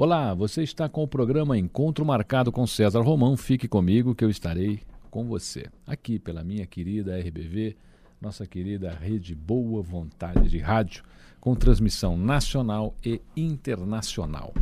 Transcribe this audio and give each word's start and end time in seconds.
Olá, 0.00 0.32
você 0.32 0.62
está 0.62 0.88
com 0.88 1.02
o 1.02 1.08
programa 1.08 1.58
Encontro 1.58 2.04
Marcado 2.04 2.52
com 2.52 2.64
César 2.68 3.00
Romão. 3.00 3.36
Fique 3.36 3.66
comigo 3.66 4.14
que 4.14 4.24
eu 4.24 4.30
estarei 4.30 4.78
com 5.10 5.26
você. 5.26 5.66
Aqui 5.84 6.20
pela 6.20 6.44
minha 6.44 6.64
querida 6.68 7.18
RBV, 7.18 7.76
nossa 8.20 8.46
querida 8.46 8.92
rede 8.92 9.34
Boa 9.34 9.82
Vontade 9.82 10.48
de 10.48 10.58
Rádio, 10.58 11.02
com 11.40 11.52
transmissão 11.56 12.16
nacional 12.16 12.94
e 13.04 13.20
internacional. 13.36 14.54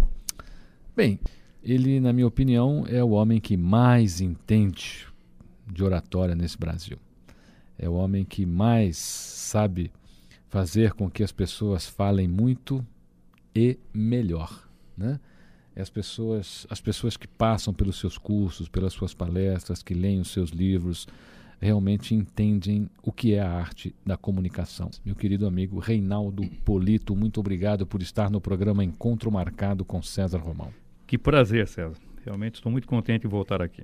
Bem, 0.97 1.21
ele, 1.63 2.01
na 2.01 2.15
minha 2.15 2.27
opinião, 2.27 2.87
é 2.89 3.05
o 3.05 3.11
homem 3.11 3.39
que 3.39 3.59
mais 3.59 4.23
entende 4.23 5.07
de 5.71 5.85
oratória 5.85 6.35
nesse 6.35 6.57
Brasil. 6.57 6.97
É 7.79 7.87
o 7.87 7.93
homem 7.93 8.25
que 8.25 8.47
mais 8.47 8.97
sabe 8.97 9.93
fazer 10.49 10.95
com 10.95 11.11
que 11.11 11.23
as 11.23 11.31
pessoas 11.31 11.87
falem 11.87 12.27
muito 12.27 12.83
e 13.55 13.79
melhor 13.93 14.66
né? 14.97 15.21
As 15.75 15.91
pessoas, 15.91 16.67
as 16.71 16.81
pessoas 16.81 17.17
que 17.19 17.29
passam 17.29 17.75
pelos 17.75 17.99
seus 17.99 18.17
cursos, 18.17 18.69
pelas 18.69 18.95
suas 18.95 19.13
palestras, 19.13 19.83
que 19.83 19.93
leem 19.93 20.21
os 20.21 20.29
seus 20.29 20.51
livros, 20.51 21.07
realmente 21.61 22.15
entendem 22.15 22.89
o 23.03 23.13
que 23.13 23.35
é 23.35 23.41
a 23.41 23.51
arte 23.51 23.95
da 24.05 24.17
comunicação. 24.17 24.91
Meu 25.05 25.15
querido 25.15 25.47
amigo 25.47 25.79
Reinaldo 25.79 26.47
Polito, 26.65 27.15
muito 27.15 27.41
obrigado 27.41 27.87
por 27.87 28.01
estar 28.01 28.31
no 28.31 28.41
programa 28.41 28.85
Encontro 28.85 29.31
Marcado 29.31 29.85
com 29.85 30.03
César 30.03 30.39
Romão. 30.39 30.73
Que 31.07 31.19
prazer, 31.19 31.69
César. 31.69 32.01
Realmente 32.25 32.57
estou 32.57 32.73
muito 32.73 32.89
contente 32.89 33.27
em 33.27 33.31
voltar 33.31 33.63
aqui. 33.63 33.83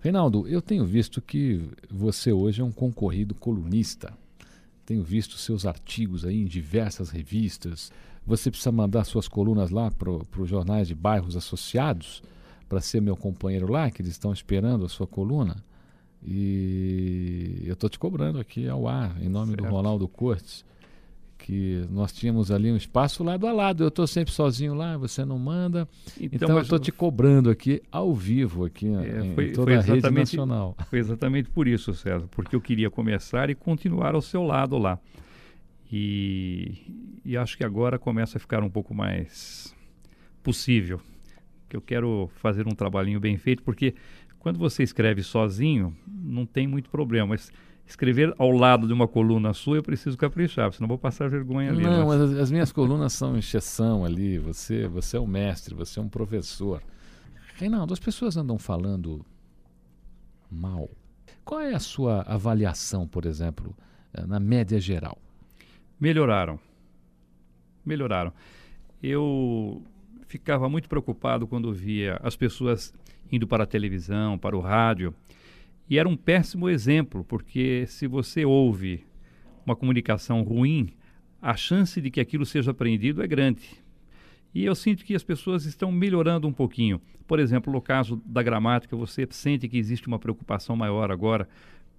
Reinaldo, 0.00 0.48
eu 0.48 0.62
tenho 0.62 0.84
visto 0.84 1.20
que 1.20 1.62
você 1.90 2.32
hoje 2.32 2.62
é 2.62 2.64
um 2.64 2.72
concorrido 2.72 3.34
colunista. 3.34 4.12
Tenho 4.90 5.04
visto 5.04 5.38
seus 5.38 5.66
artigos 5.66 6.24
aí 6.24 6.42
em 6.42 6.46
diversas 6.46 7.10
revistas, 7.10 7.92
você 8.26 8.50
precisa 8.50 8.72
mandar 8.72 9.04
suas 9.04 9.28
colunas 9.28 9.70
lá 9.70 9.88
para 9.88 10.10
os 10.10 10.48
jornais 10.48 10.88
de 10.88 10.96
bairros 10.96 11.36
associados 11.36 12.20
para 12.68 12.80
ser 12.80 13.00
meu 13.00 13.16
companheiro 13.16 13.70
lá, 13.70 13.88
que 13.88 14.02
eles 14.02 14.10
estão 14.10 14.32
esperando 14.32 14.84
a 14.84 14.88
sua 14.88 15.06
coluna. 15.06 15.64
E 16.20 17.62
eu 17.64 17.74
estou 17.74 17.88
te 17.88 18.00
cobrando 18.00 18.40
aqui 18.40 18.68
ao 18.68 18.88
ar, 18.88 19.16
em 19.22 19.28
nome 19.28 19.52
certo. 19.52 19.62
do 19.62 19.70
Ronaldo 19.70 20.08
Cortes, 20.08 20.64
que 21.40 21.84
nós 21.90 22.12
tínhamos 22.12 22.50
ali 22.50 22.70
um 22.70 22.76
espaço 22.76 23.24
lado 23.24 23.46
a 23.46 23.52
lado. 23.52 23.82
Eu 23.82 23.88
estou 23.88 24.06
sempre 24.06 24.32
sozinho 24.32 24.74
lá, 24.74 24.96
você 24.96 25.24
não 25.24 25.38
manda. 25.38 25.88
Então, 26.16 26.28
então 26.32 26.56
eu 26.56 26.62
estou 26.62 26.78
te 26.78 26.92
cobrando 26.92 27.50
aqui 27.50 27.82
ao 27.90 28.14
vivo, 28.14 28.64
aqui 28.64 28.86
é, 28.86 29.24
em, 29.24 29.34
foi, 29.34 29.52
toda 29.52 29.78
a 29.78 29.80
rede 29.80 30.10
nacional. 30.10 30.76
Foi 30.88 30.98
exatamente 30.98 31.48
por 31.50 31.66
isso, 31.66 31.94
César, 31.94 32.26
porque 32.30 32.54
eu 32.54 32.60
queria 32.60 32.90
começar 32.90 33.50
e 33.50 33.54
continuar 33.54 34.14
ao 34.14 34.22
seu 34.22 34.42
lado 34.42 34.78
lá. 34.78 34.98
E, 35.90 37.20
e 37.24 37.36
acho 37.36 37.56
que 37.56 37.64
agora 37.64 37.98
começa 37.98 38.38
a 38.38 38.40
ficar 38.40 38.62
um 38.62 38.70
pouco 38.70 38.94
mais 38.94 39.74
possível. 40.42 41.00
Que 41.68 41.76
eu 41.76 41.80
quero 41.80 42.30
fazer 42.36 42.66
um 42.66 42.74
trabalhinho 42.74 43.18
bem 43.18 43.36
feito, 43.36 43.62
porque 43.62 43.94
quando 44.38 44.58
você 44.58 44.82
escreve 44.82 45.22
sozinho, 45.22 45.96
não 46.06 46.46
tem 46.46 46.66
muito 46.66 46.90
problema. 46.90 47.28
Mas 47.28 47.52
escrever 47.90 48.34
ao 48.38 48.50
lado 48.50 48.86
de 48.86 48.92
uma 48.92 49.06
coluna 49.06 49.52
sua, 49.52 49.76
eu 49.76 49.82
preciso 49.82 50.16
caprichar, 50.16 50.72
senão 50.72 50.88
vou 50.88 50.98
passar 50.98 51.28
vergonha 51.28 51.70
ali. 51.70 51.82
Não, 51.82 52.06
mas 52.06 52.20
as, 52.20 52.30
as 52.36 52.50
minhas 52.50 52.72
colunas 52.72 53.12
são 53.12 53.36
exceção 53.36 54.04
ali. 54.04 54.38
Você, 54.38 54.86
você 54.86 55.16
é 55.16 55.20
um 55.20 55.26
mestre, 55.26 55.74
você 55.74 55.98
é 55.98 56.02
um 56.02 56.08
professor. 56.08 56.82
Reinaldo, 57.56 57.92
as 57.92 58.00
pessoas 58.00 58.36
andam 58.36 58.58
falando 58.58 59.24
mal. 60.50 60.88
Qual 61.44 61.60
é 61.60 61.74
a 61.74 61.80
sua 61.80 62.22
avaliação, 62.22 63.06
por 63.06 63.26
exemplo, 63.26 63.74
eh, 64.14 64.24
na 64.26 64.40
média 64.40 64.80
geral? 64.80 65.18
melhoraram. 66.00 66.58
Melhoraram. 67.84 68.32
Eu 69.02 69.82
ficava 70.26 70.68
muito 70.68 70.88
preocupado 70.88 71.46
quando 71.46 71.72
via 71.72 72.18
as 72.22 72.34
pessoas 72.34 72.94
indo 73.30 73.46
para 73.46 73.64
a 73.64 73.66
televisão, 73.66 74.38
para 74.38 74.56
o 74.56 74.60
rádio, 74.60 75.14
e 75.90 75.98
era 75.98 76.08
um 76.08 76.16
péssimo 76.16 76.68
exemplo, 76.68 77.24
porque 77.24 77.84
se 77.88 78.06
você 78.06 78.44
ouve 78.44 79.04
uma 79.66 79.74
comunicação 79.74 80.42
ruim, 80.42 80.90
a 81.42 81.56
chance 81.56 82.00
de 82.00 82.12
que 82.12 82.20
aquilo 82.20 82.46
seja 82.46 82.70
aprendido 82.70 83.20
é 83.20 83.26
grande. 83.26 83.68
E 84.54 84.64
eu 84.64 84.74
sinto 84.76 85.04
que 85.04 85.16
as 85.16 85.24
pessoas 85.24 85.64
estão 85.64 85.90
melhorando 85.90 86.46
um 86.46 86.52
pouquinho. 86.52 87.00
Por 87.26 87.40
exemplo, 87.40 87.72
no 87.72 87.80
caso 87.80 88.22
da 88.24 88.40
gramática, 88.40 88.96
você 88.96 89.26
sente 89.30 89.68
que 89.68 89.78
existe 89.78 90.06
uma 90.06 90.18
preocupação 90.18 90.76
maior 90.76 91.10
agora 91.10 91.48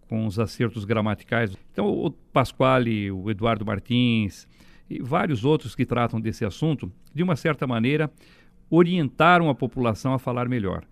com 0.07 0.25
os 0.25 0.39
acertos 0.39 0.85
gramaticais. 0.85 1.55
Então, 1.71 1.87
o 1.87 2.11
Pasquale, 2.11 3.11
o 3.11 3.29
Eduardo 3.29 3.65
Martins 3.65 4.47
e 4.89 5.01
vários 5.01 5.43
outros 5.43 5.75
que 5.75 5.85
tratam 5.85 6.19
desse 6.19 6.45
assunto, 6.45 6.89
de 7.13 7.23
uma 7.23 7.35
certa 7.35 7.67
maneira, 7.67 8.09
orientaram 8.69 9.49
a 9.49 9.55
população 9.55 10.13
a 10.13 10.19
falar 10.19 10.47
melhor, 10.47 10.85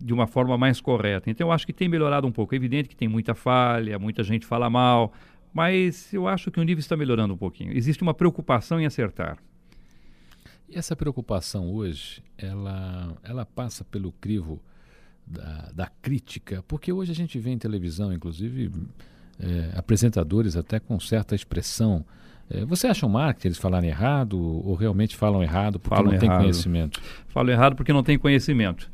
de 0.00 0.14
uma 0.14 0.26
forma 0.26 0.56
mais 0.56 0.80
correta. 0.80 1.30
Então, 1.30 1.48
eu 1.48 1.52
acho 1.52 1.66
que 1.66 1.72
tem 1.72 1.88
melhorado 1.88 2.26
um 2.26 2.32
pouco. 2.32 2.54
É 2.54 2.56
evidente 2.56 2.88
que 2.88 2.96
tem 2.96 3.08
muita 3.08 3.34
falha, 3.34 3.98
muita 3.98 4.22
gente 4.22 4.46
fala 4.46 4.70
mal, 4.70 5.12
mas 5.52 6.12
eu 6.12 6.26
acho 6.26 6.50
que 6.50 6.58
o 6.60 6.62
nível 6.62 6.80
está 6.80 6.96
melhorando 6.96 7.34
um 7.34 7.36
pouquinho. 7.36 7.76
Existe 7.76 8.02
uma 8.02 8.14
preocupação 8.14 8.80
em 8.80 8.86
acertar. 8.86 9.38
E 10.68 10.78
essa 10.78 10.94
preocupação 10.94 11.72
hoje, 11.72 12.22
ela, 12.38 13.16
ela 13.24 13.44
passa 13.44 13.84
pelo 13.84 14.12
crivo 14.12 14.62
da, 15.26 15.70
da 15.74 15.86
crítica, 16.00 16.64
porque 16.66 16.92
hoje 16.92 17.12
a 17.12 17.14
gente 17.14 17.38
vê 17.38 17.50
em 17.50 17.58
televisão, 17.58 18.12
inclusive, 18.12 18.70
é, 19.38 19.72
apresentadores 19.76 20.56
até 20.56 20.78
com 20.78 20.98
certa 21.00 21.34
expressão. 21.34 22.04
É, 22.48 22.64
você 22.64 22.86
acha 22.86 23.04
um 23.04 23.08
marketing 23.08 23.48
eles 23.48 23.58
falarem 23.58 23.90
errado 23.90 24.38
ou 24.38 24.74
realmente 24.74 25.16
falam 25.16 25.42
errado 25.42 25.78
porque 25.78 25.96
falam 25.96 26.12
não 26.12 26.18
tem 26.18 26.28
conhecimento? 26.28 27.00
Falam 27.28 27.52
errado 27.52 27.74
porque 27.74 27.92
não 27.92 28.02
tem 28.02 28.18
conhecimento. 28.18 28.90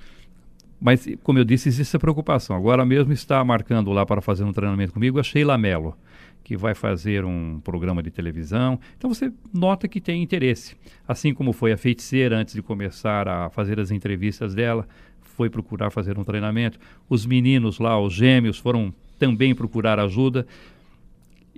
Mas, 0.80 1.06
como 1.22 1.38
eu 1.38 1.44
disse, 1.44 1.68
existe 1.68 1.90
essa 1.90 1.98
preocupação. 1.98 2.54
Agora 2.56 2.84
mesmo 2.84 3.12
está 3.12 3.42
marcando 3.44 3.90
lá 3.92 4.04
para 4.04 4.20
fazer 4.20 4.44
um 4.44 4.52
treinamento 4.52 4.92
comigo 4.92 5.18
a 5.18 5.22
Sheila 5.22 5.56
Mello, 5.56 5.96
que 6.44 6.56
vai 6.56 6.74
fazer 6.74 7.24
um 7.24 7.60
programa 7.60 8.02
de 8.02 8.10
televisão. 8.10 8.78
Então 8.96 9.12
você 9.12 9.32
nota 9.52 9.88
que 9.88 10.00
tem 10.00 10.22
interesse. 10.22 10.76
Assim 11.08 11.34
como 11.34 11.52
foi 11.52 11.72
a 11.72 11.76
feiticeira 11.76 12.36
antes 12.36 12.54
de 12.54 12.62
começar 12.62 13.26
a 13.26 13.50
fazer 13.50 13.80
as 13.80 13.90
entrevistas 13.90 14.54
dela, 14.54 14.86
foi 15.20 15.50
procurar 15.50 15.90
fazer 15.90 16.18
um 16.18 16.24
treinamento. 16.24 16.78
Os 17.08 17.26
meninos 17.26 17.78
lá, 17.78 18.00
os 18.00 18.12
gêmeos, 18.12 18.58
foram 18.58 18.94
também 19.18 19.54
procurar 19.54 19.98
ajuda. 19.98 20.46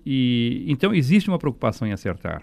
E 0.07 0.65
então 0.69 0.95
existe 0.95 1.28
uma 1.28 1.39
preocupação 1.39 1.87
em 1.87 1.93
acertar. 1.93 2.43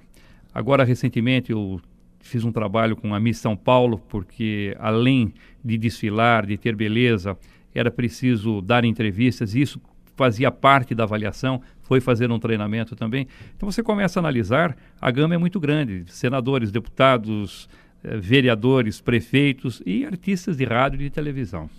Agora 0.53 0.83
recentemente 0.83 1.51
eu 1.51 1.81
fiz 2.25 2.43
um 2.43 2.51
trabalho 2.51 2.95
com 2.95 3.13
a 3.13 3.19
Miss 3.19 3.37
São 3.37 3.55
Paulo 3.55 4.01
porque 4.09 4.75
além 4.79 5.33
de 5.63 5.77
desfilar, 5.77 6.45
de 6.45 6.57
ter 6.57 6.75
beleza, 6.75 7.37
era 7.73 7.91
preciso 7.91 8.61
dar 8.61 8.83
entrevistas 8.83 9.53
e 9.53 9.61
isso 9.61 9.79
fazia 10.15 10.49
parte 10.49 10.95
da 10.95 11.03
avaliação, 11.03 11.61
foi 11.83 11.99
fazer 11.99 12.31
um 12.31 12.39
treinamento 12.39 12.95
também. 12.95 13.27
Então 13.55 13.69
você 13.69 13.83
começa 13.83 14.19
a 14.19 14.21
analisar, 14.21 14.75
a 14.99 15.11
gama 15.11 15.35
é 15.35 15.37
muito 15.37 15.59
grande, 15.59 16.05
senadores, 16.07 16.71
deputados, 16.71 17.69
eh, 18.03 18.17
vereadores, 18.17 19.01
prefeitos 19.01 19.83
e 19.85 20.05
artistas 20.05 20.57
de 20.57 20.63
rádio 20.63 21.01
e 21.01 21.03
de 21.03 21.09
televisão. 21.09 21.69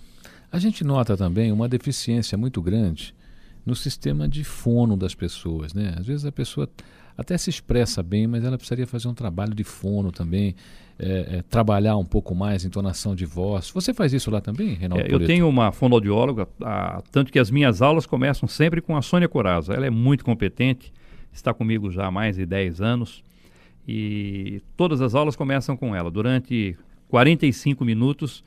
A 0.51 0.59
gente 0.59 0.83
nota 0.83 1.17
também 1.17 1.51
uma 1.51 1.67
deficiência 1.67 2.37
muito 2.37 2.61
grande 2.61 3.13
no 3.65 3.75
sistema 3.75 4.29
de 4.29 4.45
fono 4.45 4.95
das 4.95 5.13
pessoas, 5.13 5.73
né? 5.73 5.95
Às 5.97 6.05
vezes 6.05 6.25
a 6.25 6.31
pessoa 6.31 6.69
até 7.17 7.37
se 7.37 7.49
expressa 7.49 8.03
bem, 8.03 8.27
mas 8.27 8.43
ela 8.43 8.57
precisaria 8.57 8.85
fazer 8.85 9.07
um 9.07 9.13
trabalho 9.13 9.55
de 9.55 9.63
fono 9.63 10.11
também, 10.11 10.55
é, 10.99 11.37
é, 11.37 11.41
trabalhar 11.49 11.97
um 11.97 12.05
pouco 12.05 12.35
mais 12.35 12.63
entonação 12.63 13.15
de 13.15 13.25
voz. 13.25 13.71
Você 13.71 13.93
faz 13.93 14.13
isso 14.13 14.29
lá 14.29 14.39
também, 14.39 14.75
Reinaldo? 14.75 15.03
É, 15.03 15.13
eu 15.13 15.25
tenho 15.25 15.49
uma 15.49 15.71
fonoaudióloga, 15.71 16.47
a, 16.61 17.01
tanto 17.11 17.31
que 17.31 17.39
as 17.39 17.49
minhas 17.49 17.81
aulas 17.81 18.05
começam 18.05 18.47
sempre 18.47 18.81
com 18.81 18.95
a 18.95 19.01
Sônia 19.01 19.27
Coraza. 19.27 19.73
Ela 19.73 19.87
é 19.87 19.89
muito 19.89 20.23
competente, 20.23 20.93
está 21.33 21.53
comigo 21.53 21.89
já 21.89 22.05
há 22.05 22.11
mais 22.11 22.35
de 22.35 22.45
10 22.45 22.81
anos. 22.81 23.23
E 23.87 24.61
todas 24.75 25.01
as 25.01 25.15
aulas 25.15 25.35
começam 25.35 25.77
com 25.77 25.95
ela. 25.95 26.11
Durante 26.11 26.77
45 27.07 27.85
minutos, 27.85 28.43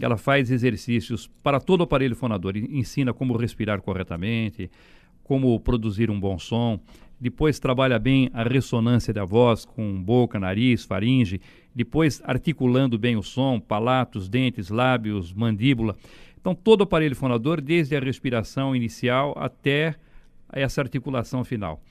ela 0.00 0.16
faz 0.16 0.50
exercícios 0.50 1.28
para 1.42 1.60
todo 1.60 1.80
o 1.80 1.84
aparelho 1.84 2.14
fonador, 2.14 2.56
ensina 2.56 3.12
como 3.12 3.36
respirar 3.36 3.82
corretamente, 3.82 4.70
como 5.28 5.60
produzir 5.60 6.10
um 6.10 6.18
bom 6.18 6.38
som. 6.38 6.80
Depois 7.20 7.60
trabalha 7.60 7.98
bem 7.98 8.30
a 8.32 8.42
ressonância 8.42 9.12
da 9.12 9.26
voz 9.26 9.66
com 9.66 10.02
boca, 10.02 10.40
nariz, 10.40 10.84
faringe. 10.84 11.38
Depois 11.74 12.22
articulando 12.24 12.98
bem 12.98 13.14
o 13.14 13.22
som, 13.22 13.60
palatos, 13.60 14.26
dentes, 14.26 14.70
lábios, 14.70 15.34
mandíbula. 15.34 15.94
Então 16.40 16.54
todo 16.54 16.80
o 16.80 16.84
aparelho 16.84 17.14
fonador, 17.14 17.60
desde 17.60 17.94
a 17.94 18.00
respiração 18.00 18.74
inicial 18.74 19.34
até 19.36 19.96
essa 20.50 20.80
articulação 20.80 21.44
final. 21.44 21.82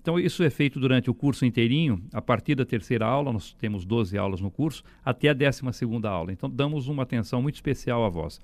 Então, 0.00 0.20
isso 0.20 0.44
é 0.44 0.50
feito 0.50 0.78
durante 0.78 1.10
o 1.10 1.14
curso 1.14 1.46
inteirinho, 1.46 1.98
a 2.12 2.20
partir 2.20 2.54
da 2.54 2.64
terceira 2.66 3.06
aula, 3.06 3.32
nós 3.32 3.54
temos 3.54 3.86
12 3.86 4.18
aulas 4.18 4.38
no 4.38 4.50
curso, 4.50 4.84
até 5.02 5.30
a 5.30 5.32
décima 5.32 5.72
segunda 5.72 6.10
aula. 6.10 6.30
Então, 6.30 6.48
damos 6.48 6.88
uma 6.88 7.04
atenção 7.04 7.40
muito 7.40 7.54
especial 7.54 8.04
à 8.04 8.10
voz. 8.10 8.38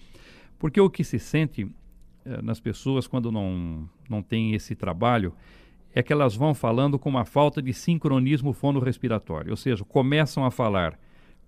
Porque 0.58 0.80
o 0.80 0.88
que 0.88 1.04
se 1.04 1.18
sente 1.18 1.70
nas 2.42 2.60
pessoas 2.60 3.06
quando 3.06 3.30
não, 3.32 3.88
não 4.08 4.22
tem 4.22 4.54
esse 4.54 4.74
trabalho 4.74 5.32
é 5.94 6.02
que 6.02 6.12
elas 6.12 6.36
vão 6.36 6.54
falando 6.54 6.98
com 6.98 7.08
uma 7.08 7.24
falta 7.24 7.60
de 7.60 7.72
sincronismo 7.72 8.52
fonorrespiratório, 8.52 9.50
ou 9.50 9.56
seja, 9.56 9.84
começam 9.84 10.44
a 10.44 10.50
falar 10.50 10.98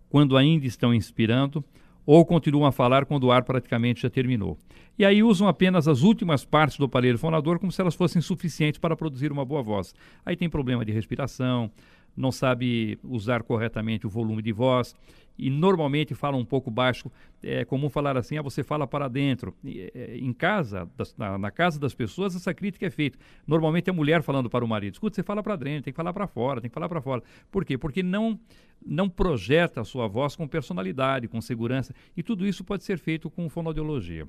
quando 0.08 0.36
ainda 0.36 0.66
estão 0.66 0.92
inspirando, 0.92 1.64
ou 2.04 2.26
continuam 2.26 2.66
a 2.66 2.72
falar 2.72 3.06
quando 3.06 3.24
o 3.24 3.32
ar 3.32 3.44
praticamente 3.44 4.02
já 4.02 4.10
terminou. 4.10 4.58
E 4.98 5.04
aí 5.04 5.22
usam 5.22 5.48
apenas 5.48 5.88
as 5.88 6.02
últimas 6.02 6.44
partes 6.44 6.76
do 6.76 6.84
aparelho 6.84 7.18
fonador 7.18 7.58
como 7.58 7.72
se 7.72 7.80
elas 7.80 7.94
fossem 7.94 8.20
suficientes 8.20 8.78
para 8.78 8.96
produzir 8.96 9.32
uma 9.32 9.44
boa 9.44 9.62
voz. 9.62 9.94
Aí 10.26 10.36
tem 10.36 10.50
problema 10.50 10.84
de 10.84 10.92
respiração, 10.92 11.70
não 12.16 12.30
sabe 12.30 12.98
usar 13.02 13.42
corretamente 13.42 14.06
o 14.06 14.10
volume 14.10 14.42
de 14.42 14.52
voz 14.52 14.94
e 15.38 15.50
normalmente 15.50 16.14
fala 16.14 16.36
um 16.36 16.44
pouco 16.44 16.70
baixo. 16.70 17.10
É 17.42 17.64
comum 17.64 17.88
falar 17.88 18.16
assim, 18.16 18.36
ah, 18.36 18.42
você 18.42 18.62
fala 18.62 18.86
para 18.86 19.08
dentro. 19.08 19.54
É, 19.64 20.16
em 20.18 20.32
casa, 20.32 20.88
na, 21.16 21.38
na, 21.38 21.50
casa 21.50 21.80
das 21.80 21.94
pessoas, 21.94 22.36
essa 22.36 22.52
crítica 22.52 22.86
é 22.86 22.90
feita. 22.90 23.18
Normalmente 23.46 23.88
é 23.88 23.90
a 23.90 23.94
mulher 23.94 24.22
falando 24.22 24.48
para 24.50 24.64
o 24.64 24.68
marido, 24.68 24.94
escuta, 24.94 25.16
você 25.16 25.22
fala 25.22 25.42
para 25.42 25.56
dentro, 25.56 25.84
tem 25.84 25.92
que 25.92 25.96
falar 25.96 26.12
para 26.12 26.26
fora, 26.26 26.60
tem 26.60 26.68
que 26.70 26.74
falar 26.74 26.88
para 26.88 27.00
fora. 27.00 27.22
Por 27.50 27.64
quê? 27.64 27.78
Porque 27.78 28.02
não, 28.02 28.38
não 28.84 29.08
projeta 29.08 29.80
a 29.80 29.84
sua 29.84 30.06
voz 30.06 30.36
com 30.36 30.46
personalidade, 30.46 31.28
com 31.28 31.40
segurança. 31.40 31.94
E 32.16 32.22
tudo 32.22 32.46
isso 32.46 32.62
pode 32.62 32.84
ser 32.84 32.98
feito 32.98 33.30
com 33.30 33.48
fonoaudiologia. 33.48 34.28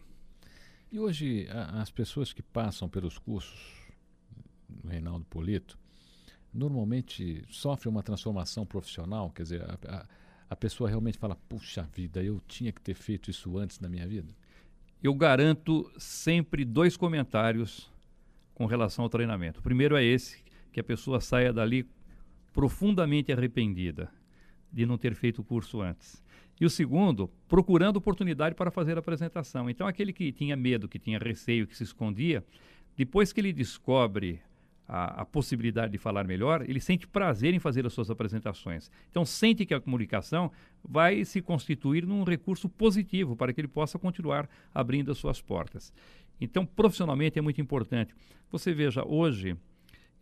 E 0.91 0.99
hoje, 0.99 1.47
a, 1.49 1.81
as 1.81 1.91
pessoas 1.91 2.31
que 2.31 2.41
passam 2.41 2.87
pelos 2.87 3.17
cursos 3.17 3.83
do 4.69 4.87
Reinaldo 4.87 5.25
Polito, 5.25 5.77
normalmente 6.53 7.43
sofrem 7.49 7.91
uma 7.91 8.03
transformação 8.03 8.65
profissional, 8.65 9.29
quer 9.31 9.43
dizer, 9.43 9.61
a, 9.63 9.77
a, 9.87 10.05
a 10.49 10.55
pessoa 10.55 10.89
realmente 10.89 11.17
fala, 11.17 11.35
puxa 11.49 11.83
vida, 11.93 12.23
eu 12.23 12.41
tinha 12.47 12.71
que 12.71 12.81
ter 12.81 12.93
feito 12.93 13.29
isso 13.31 13.57
antes 13.57 13.79
na 13.79 13.89
minha 13.89 14.07
vida? 14.07 14.33
Eu 15.01 15.13
garanto 15.13 15.91
sempre 15.97 16.63
dois 16.63 16.95
comentários 16.95 17.91
com 18.53 18.65
relação 18.65 19.03
ao 19.03 19.09
treinamento. 19.09 19.59
O 19.59 19.63
primeiro 19.63 19.95
é 19.95 20.03
esse, 20.03 20.43
que 20.71 20.79
a 20.79 20.83
pessoa 20.83 21.19
saia 21.19 21.51
dali 21.51 21.89
profundamente 22.53 23.31
arrependida 23.31 24.09
de 24.71 24.85
não 24.85 24.97
ter 24.97 25.13
feito 25.15 25.41
o 25.41 25.43
curso 25.43 25.81
antes. 25.81 26.23
E 26.59 26.65
o 26.65 26.69
segundo, 26.69 27.29
procurando 27.47 27.97
oportunidade 27.97 28.55
para 28.55 28.71
fazer 28.71 28.95
a 28.95 28.99
apresentação. 28.99 29.69
Então, 29.69 29.87
aquele 29.87 30.13
que 30.13 30.31
tinha 30.31 30.55
medo, 30.55 30.87
que 30.87 30.99
tinha 30.99 31.19
receio, 31.19 31.67
que 31.67 31.75
se 31.75 31.83
escondia, 31.83 32.43
depois 32.95 33.33
que 33.33 33.41
ele 33.41 33.51
descobre 33.51 34.39
a, 34.87 35.21
a, 35.21 35.25
possibilidade 35.25 35.91
de 35.91 35.97
falar 35.97 36.25
melhor, 36.25 36.67
ele 36.67 36.79
sente 36.79 37.07
prazer 37.07 37.53
em 37.53 37.59
fazer 37.59 37.85
as 37.85 37.93
suas 37.93 38.09
apresentações. 38.09 38.91
Então, 39.09 39.25
sente 39.25 39.65
que 39.65 39.73
a 39.73 39.79
comunicação 39.79 40.51
vai 40.83 41.23
se 41.25 41.41
constituir 41.41 42.05
num 42.05 42.23
recurso 42.23 42.67
positivo 42.67 43.35
para 43.35 43.53
que 43.53 43.61
ele 43.61 43.67
possa 43.67 43.97
continuar 43.97 44.49
abrindo 44.73 45.11
as 45.11 45.17
suas 45.17 45.41
portas. 45.41 45.93
Então, 46.39 46.65
profissionalmente 46.65 47.39
é 47.39 47.41
muito 47.41 47.61
importante. 47.61 48.13
Você 48.51 48.73
veja, 48.73 49.03
hoje 49.05 49.57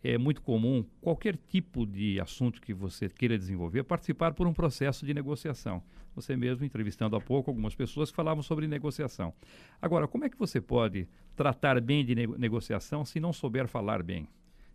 é 0.02 0.18
muito 0.18 0.42
comum 0.42 0.84
qualquer 1.00 1.36
tipo 1.36 1.86
de 1.86 2.20
assunto 2.20 2.60
que 2.60 2.74
você 2.74 3.08
queira 3.08 3.38
desenvolver 3.38 3.84
participar 3.84 4.32
por 4.32 4.46
um 4.46 4.52
processo 4.52 5.06
de 5.06 5.14
negociação. 5.14 5.82
Você 6.14 6.36
mesmo 6.36 6.64
entrevistando 6.64 7.16
há 7.16 7.20
pouco 7.20 7.50
algumas 7.50 7.74
pessoas 7.74 8.10
que 8.10 8.16
falavam 8.16 8.42
sobre 8.42 8.66
negociação. 8.66 9.32
Agora, 9.80 10.08
como 10.08 10.24
é 10.24 10.28
que 10.28 10.38
você 10.38 10.60
pode 10.60 11.08
tratar 11.36 11.80
bem 11.80 12.04
de 12.04 12.14
negociação 12.14 13.04
se 13.04 13.20
não 13.20 13.32
souber 13.32 13.68
falar 13.68 14.02
bem? 14.02 14.28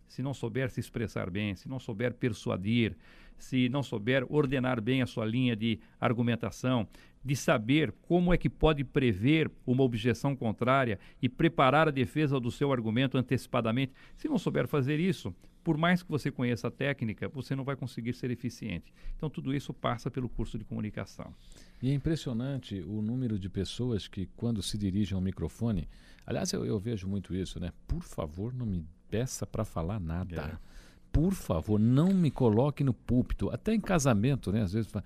Se 0.08 0.22
não 0.22 0.34
souber 0.34 0.70
se 0.70 0.80
expressar 0.80 1.30
bem, 1.30 1.54
se 1.54 1.68
não 1.68 1.78
souber 1.78 2.14
persuadir, 2.14 2.96
se 3.38 3.68
não 3.68 3.82
souber 3.82 4.26
ordenar 4.28 4.80
bem 4.80 5.02
a 5.02 5.06
sua 5.06 5.24
linha 5.24 5.54
de 5.54 5.78
argumentação, 6.00 6.88
de 7.24 7.36
saber 7.36 7.92
como 8.02 8.32
é 8.32 8.38
que 8.38 8.48
pode 8.48 8.84
prever 8.84 9.50
uma 9.66 9.82
objeção 9.82 10.34
contrária 10.34 10.98
e 11.20 11.28
preparar 11.28 11.88
a 11.88 11.92
defesa 11.92 12.40
do 12.40 12.50
seu 12.50 12.72
argumento 12.72 13.18
antecipadamente. 13.18 13.92
Se 14.16 14.28
não 14.28 14.38
souber 14.38 14.66
fazer 14.66 14.98
isso, 14.98 15.34
por 15.62 15.76
mais 15.76 16.02
que 16.02 16.10
você 16.10 16.30
conheça 16.30 16.68
a 16.68 16.70
técnica, 16.70 17.28
você 17.28 17.54
não 17.54 17.64
vai 17.64 17.76
conseguir 17.76 18.14
ser 18.14 18.30
eficiente. 18.30 18.92
Então, 19.16 19.28
tudo 19.28 19.54
isso 19.54 19.74
passa 19.74 20.10
pelo 20.10 20.28
curso 20.28 20.56
de 20.56 20.64
comunicação. 20.64 21.34
E 21.82 21.90
é 21.90 21.92
impressionante 21.92 22.80
o 22.80 23.02
número 23.02 23.38
de 23.38 23.48
pessoas 23.50 24.08
que, 24.08 24.26
quando 24.36 24.62
se 24.62 24.78
dirigem 24.78 25.14
ao 25.14 25.20
microfone, 25.20 25.86
aliás, 26.24 26.52
eu, 26.52 26.64
eu 26.64 26.78
vejo 26.78 27.06
muito 27.06 27.34
isso, 27.34 27.60
né? 27.60 27.72
Por 27.86 28.02
favor, 28.02 28.54
não 28.54 28.64
me 28.64 28.86
peça 29.10 29.46
para 29.46 29.64
falar 29.64 30.00
nada. 30.00 30.60
É 30.62 30.68
por 31.12 31.32
favor, 31.32 31.80
não 31.80 32.12
me 32.12 32.30
coloque 32.30 32.84
no 32.84 32.92
púlpito. 32.92 33.50
Até 33.50 33.74
em 33.74 33.80
casamento, 33.80 34.52
né? 34.52 34.62
Às 34.62 34.72
vezes 34.72 34.90
vai 34.90 35.02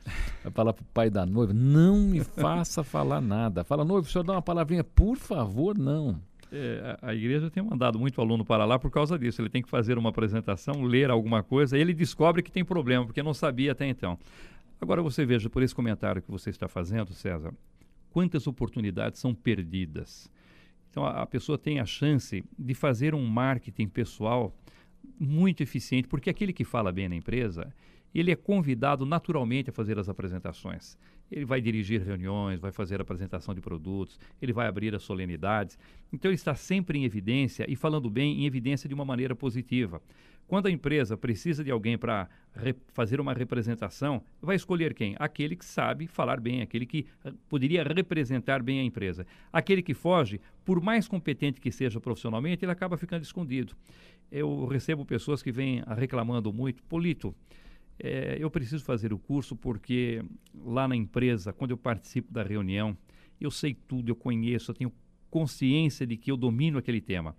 falar 0.52 0.72
para 0.72 0.82
o 0.82 0.86
pai 0.92 1.08
da 1.08 1.24
noiva, 1.24 1.52
não 1.52 1.96
me 2.00 2.20
faça 2.22 2.82
falar 2.84 3.20
nada. 3.20 3.64
Fala, 3.64 3.84
noivo, 3.84 4.06
o 4.06 4.10
senhor 4.10 4.24
dá 4.24 4.34
uma 4.34 4.42
palavrinha, 4.42 4.84
por 4.84 5.16
favor, 5.16 5.78
não. 5.78 6.20
É, 6.52 6.98
a, 7.00 7.08
a 7.10 7.14
igreja 7.14 7.50
tem 7.50 7.62
mandado 7.62 7.98
muito 7.98 8.20
aluno 8.20 8.44
para 8.44 8.64
lá 8.64 8.78
por 8.78 8.90
causa 8.90 9.18
disso. 9.18 9.40
Ele 9.40 9.48
tem 9.48 9.62
que 9.62 9.70
fazer 9.70 9.96
uma 9.96 10.10
apresentação, 10.10 10.82
ler 10.82 11.10
alguma 11.10 11.42
coisa, 11.42 11.78
ele 11.78 11.94
descobre 11.94 12.42
que 12.42 12.52
tem 12.52 12.64
problema, 12.64 13.06
porque 13.06 13.22
não 13.22 13.32
sabia 13.32 13.72
até 13.72 13.86
então. 13.86 14.18
Agora 14.80 15.00
você 15.00 15.24
veja, 15.24 15.48
por 15.48 15.62
esse 15.62 15.74
comentário 15.74 16.20
que 16.20 16.30
você 16.30 16.50
está 16.50 16.68
fazendo, 16.68 17.14
César, 17.14 17.54
quantas 18.10 18.46
oportunidades 18.46 19.20
são 19.20 19.34
perdidas. 19.34 20.28
Então 20.92 21.06
a, 21.06 21.22
a 21.22 21.26
pessoa 21.26 21.56
tem 21.56 21.80
a 21.80 21.86
chance 21.86 22.44
de 22.56 22.74
fazer 22.74 23.14
um 23.14 23.26
marketing 23.26 23.88
pessoal 23.88 24.54
muito 25.18 25.62
eficiente, 25.62 26.06
porque 26.06 26.28
aquele 26.28 26.52
que 26.52 26.64
fala 26.64 26.92
bem 26.92 27.08
na 27.08 27.16
empresa, 27.16 27.74
ele 28.14 28.30
é 28.30 28.36
convidado 28.36 29.06
naturalmente 29.06 29.70
a 29.70 29.72
fazer 29.72 29.98
as 29.98 30.10
apresentações. 30.10 30.98
Ele 31.30 31.46
vai 31.46 31.62
dirigir 31.62 32.02
reuniões, 32.02 32.60
vai 32.60 32.70
fazer 32.70 33.00
apresentação 33.00 33.54
de 33.54 33.60
produtos, 33.62 34.20
ele 34.40 34.52
vai 34.52 34.68
abrir 34.68 34.94
as 34.94 35.02
solenidades. 35.02 35.78
Então 36.12 36.30
ele 36.30 36.36
está 36.36 36.54
sempre 36.54 36.98
em 36.98 37.04
evidência 37.04 37.64
e 37.66 37.74
falando 37.74 38.10
bem 38.10 38.42
em 38.42 38.46
evidência 38.46 38.86
de 38.86 38.94
uma 38.94 39.04
maneira 39.04 39.34
positiva. 39.34 40.02
Quando 40.46 40.66
a 40.66 40.70
empresa 40.70 41.16
precisa 41.16 41.64
de 41.64 41.70
alguém 41.70 41.96
para 41.96 42.28
fazer 42.92 43.20
uma 43.20 43.32
representação, 43.32 44.22
vai 44.40 44.56
escolher 44.56 44.92
quem? 44.92 45.16
Aquele 45.18 45.56
que 45.56 45.64
sabe 45.64 46.06
falar 46.06 46.40
bem, 46.40 46.60
aquele 46.60 46.84
que 46.84 47.06
poderia 47.48 47.82
representar 47.82 48.62
bem 48.62 48.80
a 48.80 48.84
empresa. 48.84 49.26
Aquele 49.52 49.82
que 49.82 49.94
foge, 49.94 50.40
por 50.64 50.80
mais 50.80 51.08
competente 51.08 51.60
que 51.60 51.72
seja 51.72 52.00
profissionalmente, 52.00 52.64
ele 52.64 52.72
acaba 52.72 52.98
ficando 52.98 53.22
escondido. 53.22 53.74
Eu 54.30 54.66
recebo 54.66 55.04
pessoas 55.04 55.42
que 55.42 55.50
vêm 55.50 55.82
reclamando 55.96 56.52
muito, 56.52 56.82
Polito, 56.82 57.34
é, 57.98 58.36
eu 58.38 58.50
preciso 58.50 58.84
fazer 58.84 59.12
o 59.12 59.18
curso 59.18 59.54
porque 59.54 60.24
lá 60.54 60.88
na 60.88 60.96
empresa, 60.96 61.52
quando 61.52 61.70
eu 61.70 61.76
participo 61.76 62.32
da 62.32 62.42
reunião, 62.42 62.96
eu 63.40 63.50
sei 63.50 63.74
tudo, 63.74 64.10
eu 64.10 64.16
conheço, 64.16 64.70
eu 64.70 64.74
tenho 64.74 64.92
consciência 65.30 66.06
de 66.06 66.16
que 66.16 66.30
eu 66.30 66.36
domino 66.36 66.78
aquele 66.78 67.00
tema. 67.00 67.36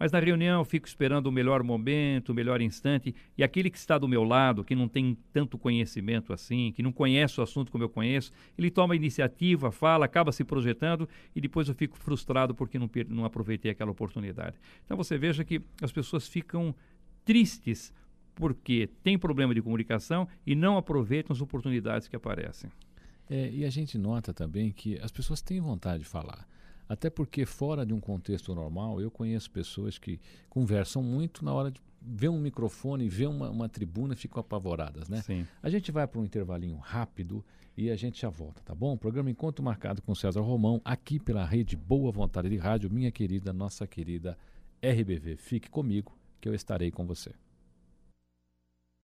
Mas 0.00 0.10
na 0.10 0.18
reunião 0.18 0.62
eu 0.62 0.64
fico 0.64 0.88
esperando 0.88 1.26
o 1.26 1.32
melhor 1.32 1.62
momento, 1.62 2.30
o 2.30 2.34
melhor 2.34 2.62
instante, 2.62 3.14
e 3.36 3.44
aquele 3.44 3.68
que 3.68 3.76
está 3.76 3.98
do 3.98 4.08
meu 4.08 4.24
lado, 4.24 4.64
que 4.64 4.74
não 4.74 4.88
tem 4.88 5.14
tanto 5.30 5.58
conhecimento 5.58 6.32
assim, 6.32 6.72
que 6.72 6.82
não 6.82 6.90
conhece 6.90 7.38
o 7.38 7.42
assunto 7.42 7.70
como 7.70 7.84
eu 7.84 7.88
conheço, 7.90 8.32
ele 8.56 8.70
toma 8.70 8.94
a 8.94 8.96
iniciativa, 8.96 9.70
fala, 9.70 10.06
acaba 10.06 10.32
se 10.32 10.42
projetando, 10.42 11.06
e 11.36 11.40
depois 11.40 11.68
eu 11.68 11.74
fico 11.74 11.98
frustrado 11.98 12.54
porque 12.54 12.78
não, 12.78 12.88
não 13.10 13.26
aproveitei 13.26 13.70
aquela 13.70 13.90
oportunidade. 13.90 14.56
Então 14.86 14.96
você 14.96 15.18
veja 15.18 15.44
que 15.44 15.60
as 15.82 15.92
pessoas 15.92 16.26
ficam 16.26 16.74
tristes 17.22 17.92
porque 18.34 18.88
tem 19.02 19.18
problema 19.18 19.54
de 19.54 19.60
comunicação 19.60 20.26
e 20.46 20.54
não 20.54 20.78
aproveitam 20.78 21.34
as 21.34 21.42
oportunidades 21.42 22.08
que 22.08 22.16
aparecem. 22.16 22.70
É, 23.28 23.50
e 23.50 23.66
a 23.66 23.70
gente 23.70 23.98
nota 23.98 24.32
também 24.32 24.72
que 24.72 24.98
as 25.00 25.12
pessoas 25.12 25.42
têm 25.42 25.60
vontade 25.60 26.04
de 26.04 26.08
falar. 26.08 26.48
Até 26.90 27.08
porque, 27.08 27.46
fora 27.46 27.86
de 27.86 27.94
um 27.94 28.00
contexto 28.00 28.52
normal, 28.52 29.00
eu 29.00 29.12
conheço 29.12 29.48
pessoas 29.48 29.96
que 29.96 30.18
conversam 30.48 31.00
muito 31.00 31.44
na 31.44 31.54
hora 31.54 31.70
de 31.70 31.80
ver 32.02 32.28
um 32.28 32.40
microfone, 32.40 33.08
ver 33.08 33.28
uma, 33.28 33.48
uma 33.48 33.68
tribuna, 33.68 34.16
ficam 34.16 34.40
apavoradas, 34.40 35.08
né? 35.08 35.22
Sim. 35.22 35.46
A 35.62 35.70
gente 35.70 35.92
vai 35.92 36.04
para 36.08 36.20
um 36.20 36.24
intervalinho 36.24 36.76
rápido 36.78 37.44
e 37.76 37.92
a 37.92 37.94
gente 37.94 38.20
já 38.20 38.28
volta, 38.28 38.60
tá 38.64 38.74
bom? 38.74 38.96
Programa 38.96 39.30
Encontro 39.30 39.64
Marcado 39.64 40.02
com 40.02 40.16
César 40.16 40.40
Romão, 40.40 40.80
aqui 40.84 41.20
pela 41.20 41.44
rede 41.44 41.76
Boa 41.76 42.10
Vontade 42.10 42.48
de 42.48 42.56
Rádio, 42.56 42.90
minha 42.90 43.12
querida, 43.12 43.52
nossa 43.52 43.86
querida 43.86 44.36
RBV. 44.82 45.36
Fique 45.36 45.70
comigo 45.70 46.18
que 46.40 46.48
eu 46.48 46.54
estarei 46.54 46.90
com 46.90 47.06
você. 47.06 47.30